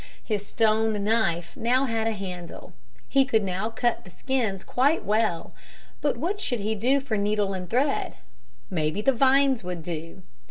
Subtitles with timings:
[0.23, 2.73] His stone knife now had a handle.
[3.07, 5.53] He could now cut the skins quite well.
[6.01, 8.15] But what should he do for needle and thread?
[8.71, 10.23] Maybe the vines would do.